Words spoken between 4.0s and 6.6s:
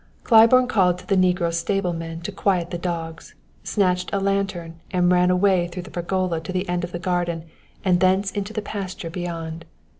a lantern, and ran away through the pergola to